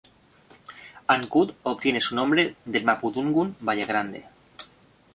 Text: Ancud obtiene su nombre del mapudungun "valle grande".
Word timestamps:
Ancud 1.05 1.53
obtiene 1.61 2.01
su 2.01 2.15
nombre 2.15 2.55
del 2.65 2.83
mapudungun 2.85 3.55
"valle 3.59 3.85
grande". 3.85 4.25